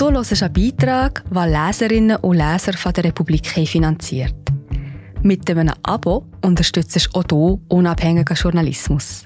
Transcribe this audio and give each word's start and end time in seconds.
Du 0.00 0.10
hörst 0.10 0.42
einen 0.42 0.52
Beitrag, 0.54 1.22
den 1.28 1.52
Leserinnen 1.52 2.16
und 2.16 2.38
Leser 2.38 2.72
von 2.72 2.90
der 2.94 3.04
Republik 3.04 3.46
finanziert. 3.46 4.34
Mit 5.22 5.50
einem 5.50 5.74
Abo 5.82 6.24
unterstützt 6.42 6.96
du 6.96 7.18
auch 7.18 7.24
du 7.24 7.60
unabhängigen 7.68 8.34
Journalismus. 8.34 9.24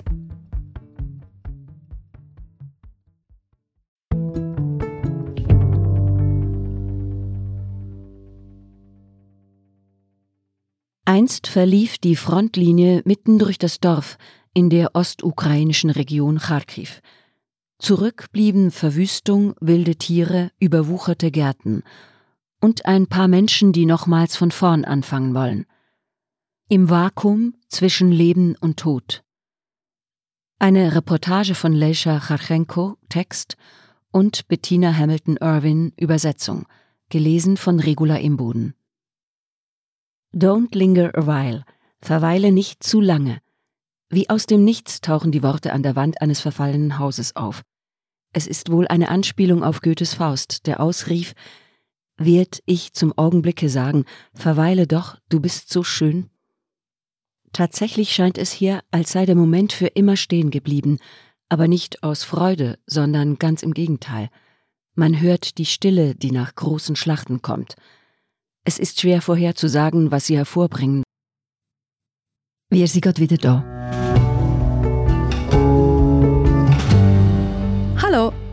Einst 11.05 11.47
verlief 11.47 11.99
die 11.99 12.17
Frontlinie 12.17 13.03
mitten 13.05 13.39
durch 13.39 13.59
das 13.59 13.79
Dorf 13.79 14.19
in 14.55 14.71
der 14.71 14.97
ostukrainischen 14.97 15.91
Region 15.91 16.41
Kharkiv. 16.41 17.01
Zurück 17.85 18.33
blieben 18.33 18.71
Verwüstung, 18.71 19.55
wilde 19.61 19.97
Tiere, 19.97 20.51
überwucherte 20.59 21.31
Gärten 21.31 21.83
und 22.59 22.87
ein 22.87 23.09
paar 23.09 23.29
Menschen, 23.29 23.75
die 23.75 23.85
nochmals 23.85 24.39
von 24.39 24.51
vorn 24.51 24.87
anfangen 24.87 25.35
wollen. 25.35 25.67
Im 26.71 26.89
Vakuum 26.89 27.53
zwischen 27.69 28.11
Leben 28.11 28.57
und 28.59 28.79
Tod. 28.79 29.23
Eine 30.59 30.95
Reportage 30.95 31.55
von 31.55 31.75
Leisha 31.75 32.21
Charchenko, 32.21 32.97
Text, 33.11 33.59
und 34.11 34.49
Bettina 34.49 34.97
Hamilton 34.97 35.37
Irwin, 35.37 35.93
Übersetzung, 35.99 36.65
gelesen 37.11 37.59
von 37.59 37.81
Regula 37.81 38.17
Imboden. 38.17 38.73
Don't 40.33 40.75
linger 40.75 41.11
a 41.15 41.27
while, 41.27 41.67
verweile 42.01 42.51
nicht 42.51 42.83
zu 42.83 43.03
lange. 43.03 43.43
Wie 44.09 44.31
aus 44.31 44.47
dem 44.47 44.65
Nichts 44.65 45.03
tauchen 45.03 45.33
die 45.33 45.43
Worte 45.43 45.75
an 45.75 45.83
der 45.83 45.97
Wand 45.97 46.23
eines 46.23 46.41
verfallenen 46.41 46.99
Hauses 46.99 47.37
auf. 47.37 47.63
Es 48.35 48.47
ist 48.47 48.71
wohl 48.71 48.87
eine 48.89 49.09
Anspielung 49.09 49.63
auf 49.63 49.81
Goethes 49.81 50.15
Faust, 50.15 50.67
der 50.67 50.81
ausrief, 50.81 51.35
Werd 52.17 52.63
ich 52.65 52.93
zum 52.93 53.17
Augenblicke 53.19 53.69
sagen, 53.69 54.05
verweile 54.35 54.87
doch, 54.87 55.19
du 55.29 55.41
bist 55.41 55.73
so 55.73 55.83
schön? 55.83 56.31
Tatsächlich 57.53 58.15
scheint 58.15 58.39
es 58.39 58.53
hier, 58.53 58.83
als 58.93 59.13
sei 59.13 59.27
der 59.27 59.35
Moment 59.35 59.73
für 59.73 59.87
immer 59.87 60.17
stehen 60.17 60.51
geblieben, 60.51 60.99
aber 61.49 61.67
nicht 61.67 62.03
aus 62.05 62.23
Freude, 62.23 62.79
sondern 62.87 63.39
ganz 63.39 63.63
im 63.63 63.75
Gegenteil. 63.75 64.31
Man 64.95 65.21
hört 65.21 65.59
die 65.59 65.67
Stille, 65.67 66.15
die 66.15 66.31
nach 66.31 66.55
großen 66.55 66.95
Schlachten 66.95 67.43
kommt. 67.43 67.75
Es 68.65 68.79
ist 68.79 69.01
schwer 69.01 69.21
vorherzusagen, 69.21 70.13
was 70.13 70.27
sie 70.27 70.37
hervorbringen. 70.37 71.03
Wir 72.71 72.87
sind 72.87 73.03
gerade 73.03 73.21
wieder 73.21 73.37
da. 73.39 74.04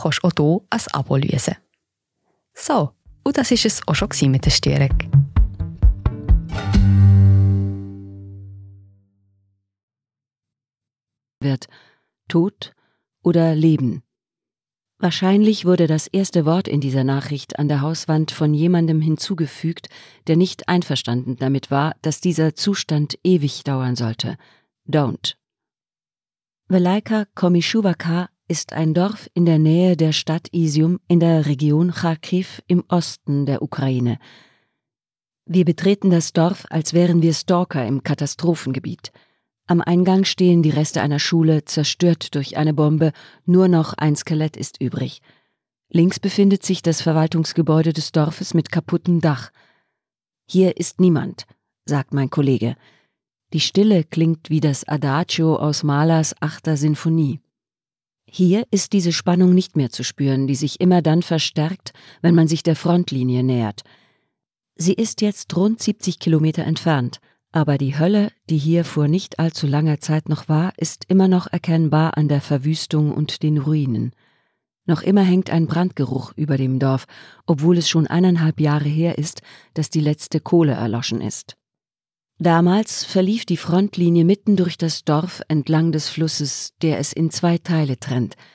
kannst 0.00 0.22
du 0.22 0.28
auch 0.28 0.32
hier 0.36 0.68
ein 0.70 0.92
Abo 0.92 1.16
lösen. 1.16 1.56
So, 2.54 2.92
und 3.24 3.36
das 3.36 3.50
war 3.50 3.64
es 3.64 3.88
auch 3.88 3.94
schon 3.94 4.30
mit 4.30 4.44
der 4.44 4.50
Störung. 4.50 4.96
Wird 11.40 11.66
Tod 12.28 12.74
oder 13.22 13.54
Leben? 13.54 14.02
Wahrscheinlich 14.98 15.66
wurde 15.66 15.86
das 15.86 16.06
erste 16.06 16.46
Wort 16.46 16.68
in 16.68 16.80
dieser 16.80 17.04
Nachricht 17.04 17.58
an 17.58 17.68
der 17.68 17.82
Hauswand 17.82 18.30
von 18.30 18.54
jemandem 18.54 19.02
hinzugefügt, 19.02 19.88
der 20.26 20.36
nicht 20.36 20.68
einverstanden 20.68 21.36
damit 21.36 21.70
war, 21.70 21.94
dass 22.00 22.22
dieser 22.22 22.54
Zustand 22.54 23.18
ewig 23.22 23.62
dauern 23.62 23.94
sollte. 23.94 24.38
Don't. 24.88 25.34
Velaika 26.68 27.26
Komischuwaka 27.34 28.30
ist 28.48 28.72
ein 28.72 28.94
Dorf 28.94 29.28
in 29.34 29.44
der 29.44 29.58
Nähe 29.58 29.96
der 29.96 30.12
Stadt 30.12 30.48
Isium 30.52 31.00
in 31.08 31.20
der 31.20 31.46
Region 31.46 31.90
Kharkiv 31.90 32.62
im 32.68 32.84
Osten 32.88 33.44
der 33.44 33.62
Ukraine. 33.62 34.18
Wir 35.46 35.64
betreten 35.64 36.10
das 36.10 36.32
Dorf, 36.32 36.64
als 36.70 36.92
wären 36.92 37.22
wir 37.22 37.34
Stalker 37.34 37.86
im 37.86 38.02
Katastrophengebiet. 38.02 39.12
Am 39.66 39.80
Eingang 39.80 40.24
stehen 40.24 40.62
die 40.62 40.70
Reste 40.70 41.02
einer 41.02 41.18
Schule, 41.18 41.64
zerstört 41.64 42.34
durch 42.36 42.56
eine 42.56 42.72
Bombe, 42.72 43.12
nur 43.46 43.66
noch 43.66 43.94
ein 43.94 44.14
Skelett 44.14 44.56
ist 44.56 44.80
übrig. 44.80 45.22
Links 45.88 46.20
befindet 46.20 46.64
sich 46.64 46.82
das 46.82 47.02
Verwaltungsgebäude 47.02 47.92
des 47.92 48.12
Dorfes 48.12 48.54
mit 48.54 48.70
kaputtem 48.70 49.20
Dach. 49.20 49.50
Hier 50.48 50.76
ist 50.76 51.00
niemand, 51.00 51.46
sagt 51.84 52.14
mein 52.14 52.30
Kollege. 52.30 52.76
Die 53.52 53.60
Stille 53.60 54.04
klingt 54.04 54.50
wie 54.50 54.60
das 54.60 54.86
Adagio 54.86 55.56
aus 55.56 55.82
Mahlers 55.82 56.34
achter 56.40 56.76
Sinfonie. 56.76 57.40
Hier 58.28 58.66
ist 58.70 58.92
diese 58.92 59.12
Spannung 59.12 59.54
nicht 59.54 59.76
mehr 59.76 59.90
zu 59.90 60.02
spüren, 60.02 60.46
die 60.46 60.56
sich 60.56 60.80
immer 60.80 61.00
dann 61.00 61.22
verstärkt, 61.22 61.92
wenn 62.22 62.34
man 62.34 62.48
sich 62.48 62.62
der 62.62 62.76
Frontlinie 62.76 63.42
nähert. 63.42 63.82
Sie 64.74 64.92
ist 64.92 65.20
jetzt 65.22 65.56
rund 65.56 65.80
70 65.80 66.18
Kilometer 66.18 66.64
entfernt, 66.64 67.20
aber 67.52 67.78
die 67.78 67.98
Hölle, 67.98 68.30
die 68.50 68.58
hier 68.58 68.84
vor 68.84 69.08
nicht 69.08 69.38
allzu 69.38 69.66
langer 69.66 70.00
Zeit 70.00 70.28
noch 70.28 70.48
war, 70.48 70.74
ist 70.76 71.04
immer 71.08 71.28
noch 71.28 71.46
erkennbar 71.46 72.18
an 72.18 72.28
der 72.28 72.42
Verwüstung 72.42 73.12
und 73.12 73.42
den 73.42 73.58
Ruinen. 73.58 74.12
Noch 74.84 75.02
immer 75.02 75.22
hängt 75.22 75.50
ein 75.50 75.66
Brandgeruch 75.66 76.32
über 76.36 76.56
dem 76.56 76.78
Dorf, 76.78 77.06
obwohl 77.46 77.78
es 77.78 77.88
schon 77.88 78.06
eineinhalb 78.06 78.60
Jahre 78.60 78.88
her 78.88 79.18
ist, 79.18 79.40
dass 79.74 79.88
die 79.88 80.00
letzte 80.00 80.40
Kohle 80.40 80.72
erloschen 80.72 81.20
ist. 81.20 81.56
Damals 82.38 83.04
verlief 83.04 83.44
die 83.46 83.56
Frontlinie 83.56 84.24
mitten 84.24 84.56
durch 84.56 84.76
das 84.76 85.04
Dorf 85.04 85.42
entlang 85.48 85.92
des 85.92 86.08
Flusses, 86.08 86.74
der 86.82 86.98
es 86.98 87.12
in 87.12 87.30
zwei 87.30 87.58
Teile 87.58 87.98
trennt– 87.98 88.34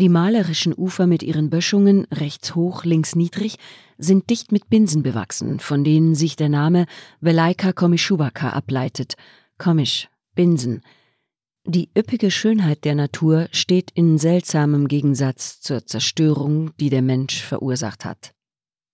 die 0.00 0.08
malerischen 0.08 0.72
Ufer 0.74 1.06
mit 1.06 1.22
ihren 1.22 1.50
Böschungen, 1.50 2.06
rechts 2.10 2.54
hoch, 2.54 2.84
links 2.84 3.16
niedrig, 3.16 3.56
sind 3.98 4.30
dicht 4.30 4.50
mit 4.50 4.70
Binsen 4.70 5.02
bewachsen, 5.02 5.60
von 5.60 5.84
denen 5.84 6.14
sich 6.14 6.36
der 6.36 6.48
Name 6.48 6.86
Velaika 7.20 7.72
Komischuwaka 7.72 8.48
ableitet. 8.48 9.14
Komisch, 9.58 10.08
Binsen. 10.34 10.80
Die 11.66 11.90
üppige 11.94 12.30
Schönheit 12.30 12.84
der 12.84 12.94
Natur 12.94 13.48
steht 13.52 13.90
in 13.92 14.16
seltsamem 14.16 14.88
Gegensatz 14.88 15.60
zur 15.60 15.84
Zerstörung, 15.84 16.70
die 16.78 16.88
der 16.88 17.02
Mensch 17.02 17.42
verursacht 17.42 18.06
hat. 18.06 18.32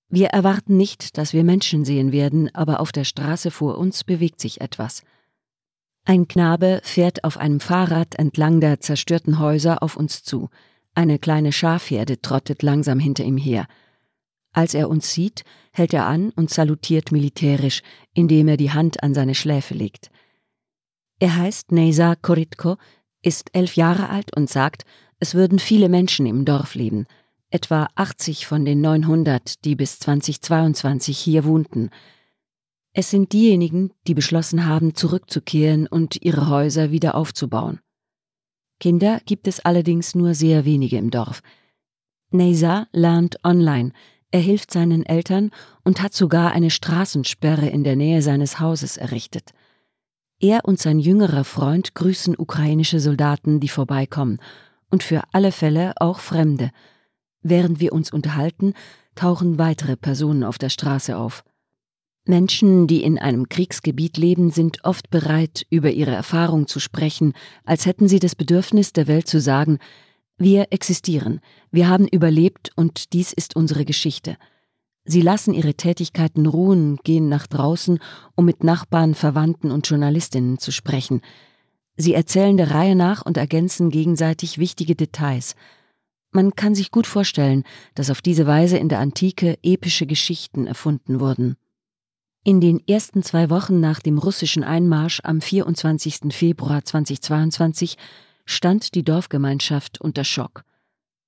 Wir 0.08 0.28
erwarten 0.28 0.76
nicht, 0.76 1.18
dass 1.18 1.32
wir 1.32 1.42
Menschen 1.42 1.84
sehen 1.84 2.12
werden, 2.12 2.54
aber 2.54 2.80
auf 2.80 2.92
der 2.92 3.04
Straße 3.04 3.50
vor 3.50 3.78
uns 3.78 4.04
bewegt 4.04 4.40
sich 4.40 4.60
etwas. 4.60 5.02
Ein 6.04 6.28
Knabe 6.28 6.80
fährt 6.84 7.24
auf 7.24 7.36
einem 7.36 7.58
Fahrrad 7.58 8.14
entlang 8.14 8.60
der 8.60 8.80
zerstörten 8.80 9.40
Häuser 9.40 9.82
auf 9.82 9.96
uns 9.96 10.22
zu. 10.22 10.48
Eine 10.94 11.18
kleine 11.18 11.50
Schafherde 11.50 12.20
trottet 12.22 12.62
langsam 12.62 13.00
hinter 13.00 13.24
ihm 13.24 13.36
her. 13.36 13.66
Als 14.52 14.72
er 14.72 14.88
uns 14.88 15.12
sieht, 15.12 15.42
hält 15.72 15.92
er 15.92 16.06
an 16.06 16.30
und 16.30 16.48
salutiert 16.48 17.10
militärisch, 17.10 17.82
indem 18.14 18.48
er 18.48 18.56
die 18.56 18.70
Hand 18.70 19.02
an 19.02 19.12
seine 19.12 19.34
Schläfe 19.34 19.74
legt. 19.74 20.10
Er 21.18 21.36
heißt 21.36 21.72
Neza 21.72 22.14
Koritko, 22.14 22.76
ist 23.22 23.50
elf 23.52 23.74
Jahre 23.74 24.08
alt 24.08 24.34
und 24.36 24.48
sagt, 24.48 24.84
es 25.18 25.34
würden 25.34 25.58
viele 25.58 25.88
Menschen 25.88 26.24
im 26.26 26.44
Dorf 26.44 26.74
leben, 26.76 27.06
etwa 27.51 27.89
80 27.95 28.47
von 28.47 28.65
den 28.65 28.81
900, 28.81 29.65
die 29.65 29.77
bis 29.77 29.98
2022 29.98 31.19
hier 31.19 31.45
wohnten. 31.45 31.91
Es 32.93 33.10
sind 33.10 33.33
diejenigen, 33.33 33.93
die 34.07 34.15
beschlossen 34.15 34.66
haben, 34.66 34.95
zurückzukehren 34.95 35.87
und 35.87 36.22
ihre 36.22 36.48
Häuser 36.48 36.91
wieder 36.91 37.15
aufzubauen. 37.15 37.81
Kinder 38.81 39.21
gibt 39.27 39.48
es 39.48 39.60
allerdings 39.60 40.15
nur 40.15 40.34
sehr 40.34 40.65
wenige 40.65 40.97
im 40.98 41.10
Dorf. 41.10 41.43
Neysa 42.31 42.89
lernt 42.93 43.43
online, 43.45 43.93
er 44.33 44.41
hilft 44.41 44.71
seinen 44.71 45.07
Eltern 45.07 45.51
und 45.84 46.03
hat 46.03 46.13
sogar 46.13 46.53
eine 46.53 46.71
Straßensperre 46.71 47.69
in 47.69 47.84
der 47.84 47.97
Nähe 47.97 48.22
seines 48.22 48.60
Hauses 48.60 48.97
errichtet. 48.97 49.53
Er 50.39 50.65
und 50.65 50.78
sein 50.78 50.98
jüngerer 50.98 51.45
Freund 51.45 51.95
grüßen 51.95 52.34
ukrainische 52.37 53.01
Soldaten, 53.01 53.60
die 53.60 53.69
vorbeikommen, 53.69 54.39
und 54.91 55.03
für 55.03 55.22
alle 55.33 55.53
Fälle 55.53 55.95
auch 55.97 56.19
Fremde. 56.19 56.71
Während 57.48 57.78
wir 57.78 57.93
uns 57.93 58.10
unterhalten, 58.13 58.75
tauchen 59.15 59.57
weitere 59.57 59.97
Personen 59.97 60.43
auf 60.43 60.59
der 60.59 60.69
Straße 60.69 61.16
auf. 61.16 61.45
Menschen, 62.25 62.89
die 62.89 63.04
in 63.04 63.21
einem 63.21 63.48
Kriegsgebiet 63.48 64.16
leben, 64.16 64.51
sind 64.51 64.84
oft 64.84 65.10
bereit, 65.10 65.65
über 65.71 65.93
ihre 65.93 66.10
Erfahrung 66.10 66.66
zu 66.66 66.81
sprechen, 66.81 67.34
als 67.65 67.87
hätten 67.87 68.09
sie 68.09 68.19
das 68.19 68.34
Bedürfnis 68.34 68.93
der 68.93 69.07
Welt 69.07 69.28
zu 69.28 69.41
sagen, 69.41 69.78
Wir 70.39 70.66
existieren, 70.71 71.41
wir 71.71 71.89
haben 71.89 72.09
überlebt 72.09 72.72
und 72.75 73.13
dies 73.13 73.33
ist 73.33 73.54
unsere 73.54 73.84
Geschichte. 73.84 74.37
Sie 75.04 75.21
lassen 75.21 75.54
ihre 75.54 75.75
Tätigkeiten 75.75 76.47
ruhen, 76.47 76.98
gehen 77.04 77.28
nach 77.28 77.47
draußen, 77.47 78.01
um 78.34 78.45
mit 78.45 78.65
Nachbarn, 78.65 79.15
Verwandten 79.15 79.71
und 79.71 79.89
Journalistinnen 79.89 80.59
zu 80.59 80.72
sprechen. 80.72 81.21
Sie 81.97 82.13
erzählen 82.13 82.57
der 82.57 82.72
Reihe 82.72 82.97
nach 82.97 83.25
und 83.25 83.37
ergänzen 83.37 83.91
gegenseitig 83.91 84.59
wichtige 84.59 84.97
Details. 84.97 85.54
Man 86.36 86.54
kann 86.54 86.74
sich 86.74 86.91
gut 86.91 87.06
vorstellen, 87.06 87.65
dass 87.94 88.10
auf 88.10 88.21
diese 88.21 88.47
Weise 88.47 88.77
in 88.77 88.91
der 88.91 88.98
Antike 88.98 89.59
epische 89.62 90.04
Geschichten 90.04 90.66
erfunden 90.66 91.18
wurden. 91.18 91.56
In 92.44 92.60
den 92.60 92.86
ersten 92.86 93.22
zwei 93.22 93.48
Wochen 93.48 93.80
nach 93.80 94.00
dem 94.00 94.18
russischen 94.18 94.62
Einmarsch 94.62 95.22
am 95.24 95.41
24. 95.41 96.34
Februar 96.34 96.84
2022 96.84 97.97
stand 98.44 98.94
die 98.94 99.03
Dorfgemeinschaft 99.03 99.98
unter 100.03 100.24
Schock. 100.24 100.65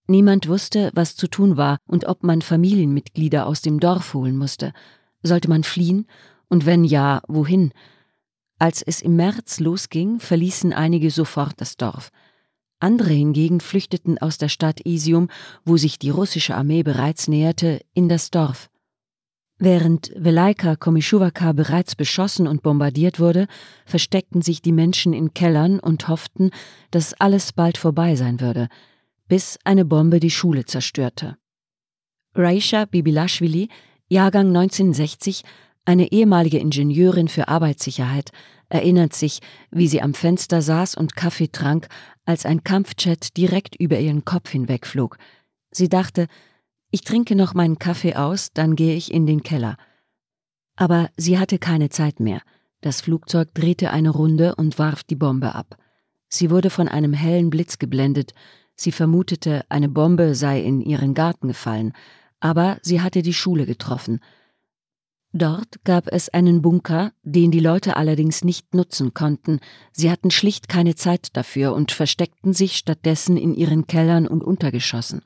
Niemand 0.09 0.47
wusste, 0.47 0.91
was 0.93 1.17
zu 1.17 1.27
tun 1.27 1.57
war 1.57 1.79
und 1.87 2.05
ob 2.05 2.23
man 2.23 2.43
Familienmitglieder 2.43 3.47
aus 3.47 3.63
dem 3.63 3.81
Dorf 3.81 4.13
holen 4.13 4.37
musste. 4.37 4.75
Sollte 5.23 5.49
man 5.49 5.65
fliehen? 5.65 6.07
Und 6.51 6.67
wenn 6.67 6.85
ja, 6.85 7.23
wohin? 7.29 7.73
Als 8.59 8.83
es 8.83 9.01
im 9.01 9.17
März 9.17 9.59
losging, 9.59 10.21
verließen 10.21 10.75
einige 10.75 11.11
sofort 11.11 11.55
das 11.63 11.79
Dorf. 11.79 12.11
Andere 12.81 13.13
hingegen 13.13 13.61
flüchteten 13.61 14.19
aus 14.19 14.39
der 14.39 14.49
Stadt 14.49 14.81
Isium, 14.85 15.29
wo 15.65 15.77
sich 15.77 15.99
die 15.99 16.11
russische 16.11 16.55
Armee 16.55 16.83
bereits 16.83 17.29
näherte, 17.29 17.81
in 17.95 18.09
das 18.09 18.31
Dorf. 18.31 18.71
Während 19.59 20.13
Velaika 20.17 20.77
Komischuwaka 20.77 21.53
bereits 21.53 21.97
beschossen 21.97 22.47
und 22.47 22.63
bombardiert 22.63 23.19
wurde, 23.19 23.49
versteckten 23.87 24.43
sich 24.43 24.63
die 24.63 24.73
Menschen 24.73 25.13
in 25.13 25.35
Kellern 25.35 25.81
und 25.81 26.07
hofften, 26.07 26.51
dass 26.93 27.15
alles 27.15 27.53
bald 27.53 27.79
vorbei 27.79 28.15
sein 28.15 28.41
würde– 28.41 28.69
bis 29.29 29.59
eine 29.65 29.85
Bombe 29.85 30.21
die 30.21 30.31
Schule 30.31 30.65
zerstörte. 30.65 31.37
Raisha 32.35 32.87
Bibilashvili, 32.87 33.69
Jahrgang 34.09 34.49
1960, 34.49 35.45
eine 35.89 36.13
ehemalige 36.13 36.59
Ingenieurin 36.59 37.29
für 37.29 37.49
Arbeitssicherheit, 37.49 38.31
erinnert 38.69 39.15
sich, 39.15 39.41
wie 39.71 39.89
sie 39.89 40.03
am 40.03 40.15
Fenster 40.15 40.63
saß 40.63 40.95
und 40.95 41.17
Kaffee 41.17 41.49
trank, 41.49 41.89
als 42.27 42.45
ein 42.45 42.63
Kampfjet 42.63 43.37
direkt 43.37 43.75
über 43.75 43.99
ihren 43.99 44.25
Kopf 44.25 44.51
hinwegflog. 44.51 45.17
Sie 45.71 45.89
dachte, 45.89 46.27
ich 46.91 47.01
trinke 47.01 47.35
noch 47.35 47.55
meinen 47.55 47.79
Kaffee 47.79 48.15
aus, 48.15 48.53
dann 48.53 48.77
gehe 48.77 48.95
ich 48.95 49.13
in 49.13 49.27
den 49.27 49.43
Keller. 49.43 49.77
Aber 50.77 51.09
sie 51.17 51.39
hatte 51.39 51.59
keine 51.59 51.89
Zeit 51.89 52.21
mehr. 52.21 52.43
Das 52.83 53.01
Flugzeug 53.01 53.55
drehte 53.55 53.91
eine 53.91 54.11
Runde 54.11 54.55
und 54.55 54.79
warf 54.79 55.03
die 55.03 55.17
Bombe 55.17 55.55
ab. 55.55 55.77
Sie 56.29 56.51
wurde 56.51 56.71
von 56.71 56.89
einem 56.89 57.15
hellen 57.15 57.51
Blitz 57.51 57.79
geblendet, 57.79 58.35
Sie 58.81 58.93
vermutete, 58.93 59.65
eine 59.69 59.89
Bombe 59.89 60.37
sei 60.37 60.61
in 60.61 60.81
ihren 60.81 61.13
Garten 61.13 61.49
gefallen, 61.49 61.95
aber 62.39 62.79
sie 62.83 63.01
hatte 63.01 63.23
die 63.23 63.35
Schule 63.35 63.67
getroffen. 63.67 64.21
Dort 65.33 65.85
gab 65.85 66.09
es 66.11 66.31
einen 66.31 66.63
Bunker, 66.63 67.13
den 67.23 67.51
die 67.51 67.61
Leute 67.61 67.97
allerdings 67.97 68.45
nicht 68.45 68.75
nutzen 68.75 69.13
konnten, 69.13 69.61
sie 69.93 70.11
hatten 70.11 70.31
schlicht 70.31 70.69
keine 70.69 70.95
Zeit 70.95 71.37
dafür 71.37 71.75
und 71.75 71.93
versteckten 71.93 72.55
sich 72.55 72.79
stattdessen 72.79 73.37
in 73.37 73.55
ihren 73.55 73.87
Kellern 73.87 74.27
und 74.27 74.43
Untergeschossen. 74.43 75.21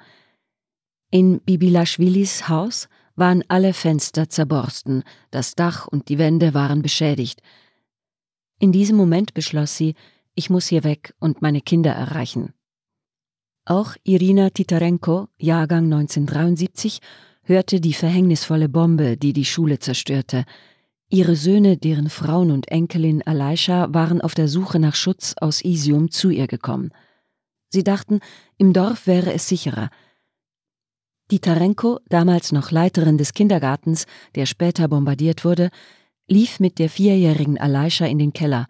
In 1.11 1.41
Bibilaschwilis 1.41 2.49
Haus 2.49 2.89
waren 3.15 3.45
alle 3.49 3.75
Fenster 3.75 4.29
zerborsten, 4.29 5.05
das 5.31 5.55
Dach 5.55 5.87
und 5.87 6.09
die 6.09 6.19
Wände 6.19 6.55
waren 6.55 6.83
beschädigt. 6.83 7.41
In 8.59 8.73
diesem 8.73 8.97
Moment 8.97 9.35
beschloss 9.35 9.77
sie, 9.77 9.95
ich 10.35 10.51
muss 10.51 10.67
hier 10.67 10.83
weg 10.83 11.15
und 11.21 11.43
meine 11.43 11.61
Kinder 11.61 11.93
erreichen. 11.93 12.55
Auch 13.65 13.95
Irina 14.03 14.51
Titarenko, 14.51 15.29
Jahrgang 15.39 15.85
1973, 15.85 17.01
hörte 17.45 17.81
die 17.81 17.93
verhängnisvolle 17.93 18.69
Bombe, 18.69 19.17
die 19.17 19.33
die 19.33 19.45
Schule 19.45 19.79
zerstörte. 19.79 20.45
Ihre 21.09 21.37
Söhne, 21.37 21.77
deren 21.77 22.09
Frauen 22.09 22.51
und 22.51 22.69
Enkelin 22.69 23.23
Aleisha 23.23 23.93
waren 23.93 24.21
auf 24.21 24.35
der 24.35 24.49
Suche 24.49 24.79
nach 24.79 24.95
Schutz 24.95 25.35
aus 25.41 25.63
Isium 25.63 26.11
zu 26.11 26.31
ihr 26.31 26.47
gekommen. 26.47 26.91
Sie 27.69 27.85
dachten, 27.85 28.21
im 28.59 28.73
Dorf 28.73 29.07
wäre 29.07 29.33
es 29.33 29.49
sicherer. 29.49 29.91
Titarenko, 31.29 32.01
damals 32.09 32.53
noch 32.53 32.71
Leiterin 32.71 33.19
des 33.19 33.33
Kindergartens, 33.33 34.07
der 34.35 34.47
später 34.47 34.89
bombardiert 34.89 35.45
wurde, 35.45 35.71
lief 36.29 36.61
mit 36.61 36.79
der 36.79 36.89
vierjährigen 36.89 37.59
Aleisha 37.59 38.07
in 38.07 38.19
den 38.19 38.33
Keller. 38.33 38.67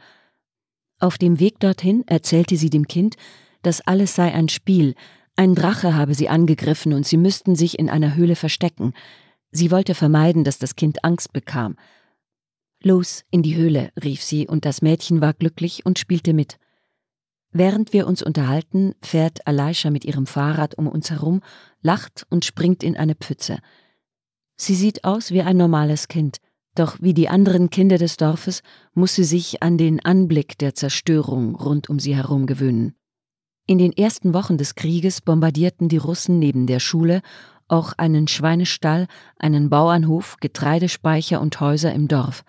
Auf 0.99 1.19
dem 1.19 1.41
Weg 1.41 1.59
dorthin 1.61 2.05
erzählte 2.07 2.57
sie 2.57 2.71
dem 2.71 2.87
Kind, 2.87 3.17
das 3.63 3.81
alles 3.81 4.15
sei 4.15 4.33
ein 4.33 4.49
Spiel, 4.49 4.95
ein 5.37 5.55
Drache 5.55 5.95
habe 5.95 6.15
sie 6.15 6.29
angegriffen 6.29 6.93
und 6.93 7.07
sie 7.07 7.17
müssten 7.17 7.57
sich 7.57 7.79
in 7.79 7.89
einer 7.89 8.15
Höhle 8.15 8.37
verstecken. 8.37 8.93
Sie 9.51 9.71
wollte 9.71 9.95
vermeiden, 9.95 10.45
dass 10.45 10.59
das 10.59 10.77
Kind 10.77 11.05
Angst 11.05 11.33
bekam. 11.33 11.77
Los, 12.83 13.25
in 13.31 13.43
die 13.43 13.57
Höhle, 13.57 13.91
rief 14.03 14.23
sie, 14.23 14.47
und 14.47 14.65
das 14.65 14.83
Mädchen 14.83 15.21
war 15.21 15.33
glücklich 15.33 15.87
und 15.87 15.99
spielte 15.99 16.33
mit. 16.33 16.59
Während 17.53 17.93
wir 17.93 18.07
uns 18.07 18.23
unterhalten, 18.23 18.95
fährt 19.03 19.47
Aleisha 19.47 19.91
mit 19.91 20.05
ihrem 20.05 20.27
Fahrrad 20.27 20.77
um 20.77 20.89
uns 20.89 21.11
herum, 21.11 21.43
lacht 21.83 22.27
und 22.31 22.45
springt 22.45 22.83
in 22.83 22.97
eine 22.97 23.15
Pfütze. 23.15 23.59
Sie 24.57 24.75
sieht 24.75 25.05
aus 25.05 25.31
wie 25.31 25.43
ein 25.43 25.57
normales 25.57 26.09
Kind, 26.09 26.39
doch 26.75 26.97
wie 27.01 27.15
die 27.15 27.29
anderen 27.29 27.69
Kinder 27.69 27.99
des 27.99 28.17
Dorfes 28.17 28.63
muss 28.95 29.15
sie 29.15 29.25
sich 29.25 29.63
an 29.63 29.77
den 29.77 30.01
Anblick 30.01 30.57
der 30.59 30.75
Zerstörung 30.75 31.55
rund 31.55 31.91
um 31.91 31.99
sie 31.99 32.17
herum 32.17 32.47
gewöhnen. 32.47 32.95
In 33.73 33.79
den 33.79 33.97
ersten 33.97 34.35
Wochen 34.35 34.59
des 34.59 34.75
Krieges 34.75 35.23
bombardierten 35.23 35.89
die 35.89 35.97
Russen 35.97 36.39
neben 36.39 36.67
der 36.67 36.79
Schule 36.79 37.23
auch 37.69 37.95
einen 37.97 38.29
Schweinestall, 38.29 39.07
einen 39.39 39.71
Bauernhof, 39.71 40.37
Getreidespeicher 40.41 41.41
und 41.41 41.59
Häuser 41.59 41.91
im 41.95 42.07
Dorf. 42.07 42.45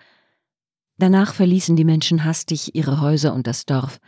Danach 0.98 1.32
verließen 1.32 1.76
die 1.76 1.84
Menschen 1.86 2.26
hastig 2.26 2.74
ihre 2.74 3.00
Häuser 3.00 3.32
und 3.32 3.46
das 3.46 3.64
Dorf. 3.64 4.00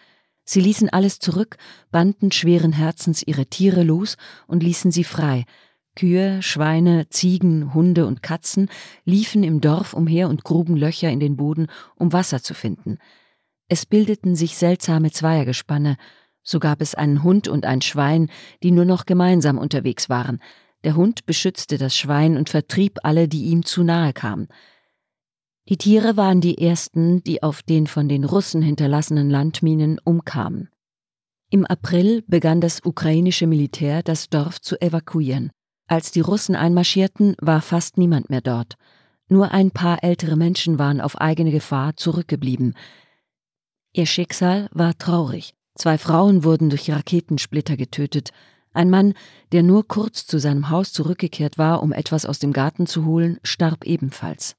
Sie 0.45 0.61
ließen 0.61 0.91
alles 0.91 1.19
zurück, 1.19 1.57
banden 1.91 2.33
schweren 2.33 2.75
Herzens 2.75 3.23
ihre 3.27 3.47
Tiere 3.47 3.83
los 3.83 4.19
und 4.47 4.63
ließen 4.63 4.91
sie 4.91 5.05
frei. 5.05 5.47
Kühe, 5.95 6.43
Schweine, 6.43 7.09
Ziegen, 7.09 7.73
Hunde 7.73 8.05
und 8.05 8.23
Katzen 8.23 8.69
liefen 9.07 9.43
im 9.43 9.63
Dorf 9.63 9.95
umher 9.95 10.29
und 10.29 10.45
gruben 10.45 10.77
Löcher 10.77 11.09
in 11.09 11.21
den 11.21 11.39
Boden, 11.39 11.69
um 11.95 12.13
Wasser 12.13 12.43
zu 12.43 12.53
finden. 12.53 12.99
Es 13.69 13.87
bildeten 13.87 14.37
sich 14.37 14.59
seltsame 14.59 15.13
Zweiergespanne, 15.13 15.97
so 16.47 16.61
gab 16.61 16.81
es 16.81 16.95
einen 16.95 17.23
Hund 17.23 17.49
und 17.49 17.67
ein 17.67 17.83
Schwein, 17.83 18.31
die 18.63 18.71
nur 18.71 18.85
noch 18.85 19.05
gemeinsam 19.05 19.59
unterwegs 19.59 20.09
waren. 20.09 20.41
Der 20.85 20.95
Hund 20.95 21.27
beschützte 21.27 21.77
das 21.77 21.97
Schwein 21.97 22.37
und 22.37 22.49
vertrieb 22.49 23.01
alle, 23.03 23.27
die 23.27 23.47
ihm 23.47 23.65
zu 23.65 23.83
nahe 23.83 24.13
kamen. 24.13 24.47
Die 25.69 25.77
Tiere 25.77 26.17
waren 26.17 26.41
die 26.41 26.59
ersten, 26.59 27.25
die 27.25 27.43
auf 27.43 27.63
den 27.63 27.89
von 27.89 28.09
den 28.09 28.25
Russen 28.25 28.63
hinterlassenen 28.63 29.29
Landminen 29.29 29.99
umkamen. 30.05 30.69
Im 31.51 31.67
April 31.67 32.23
begann 32.29 32.61
das 32.61 32.85
ukrainische 32.85 33.49
Militär, 33.49 34.05
das 34.05 34.29
Dorf 34.29 34.61
zu 34.61 34.81
evakuieren. 34.81 35.51
Als 35.89 36.13
die 36.13 36.21
Russen 36.21 36.55
einmarschierten, 36.55 37.35
war 37.41 37.63
fast 37.63 37.99
niemand 37.99 38.31
mehr 38.31 38.41
dort. 38.41 38.77
Nur 39.29 39.51
ein 39.51 39.73
paar 39.73 40.05
ältere 40.05 40.37
Menschen 40.37 40.79
waren 40.79 41.01
auf 41.01 41.21
eigene 41.21 41.51
Gefahr 41.51 41.97
zurückgeblieben. 41.97 42.75
Ihr 43.93 44.07
Schicksal 44.07 44.69
war 44.71 44.97
traurig. 44.99 45.56
Zwei 45.77 45.99
Frauen 45.99 46.43
wurden 46.43 46.71
durch 46.71 46.91
Raketensplitter 46.91 47.77
getötet. 47.77 48.33
Ein 48.73 48.91
Mann, 48.91 49.15
der 49.53 49.63
nur 49.63 49.87
kurz 49.87 50.27
zu 50.27 50.39
seinem 50.39 50.71
Haus 50.71 50.93
zurückgekehrt 50.93 51.59
war, 51.59 51.83
um 51.83 51.93
etwas 51.93 52.27
aus 52.27 52.39
dem 52.39 52.53
Garten 52.53 52.87
zu 52.87 53.05
holen, 53.05 53.39
starb 53.43 53.85
ebenfalls. 53.85 54.57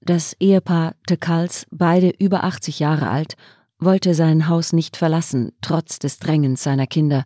Das 0.00 0.34
Ehepaar 0.38 0.94
Tekals, 1.06 1.66
beide 1.70 2.10
über 2.10 2.44
80 2.44 2.78
Jahre 2.78 3.10
alt, 3.10 3.36
wollte 3.80 4.14
sein 4.14 4.48
Haus 4.48 4.72
nicht 4.72 4.96
verlassen, 4.96 5.52
trotz 5.60 5.98
des 5.98 6.18
Drängens 6.18 6.62
seiner 6.62 6.86
Kinder. 6.86 7.24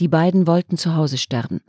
Die 0.00 0.08
beiden 0.08 0.46
wollten 0.46 0.76
zu 0.76 0.96
Hause 0.96 1.18
sterben. 1.18 1.60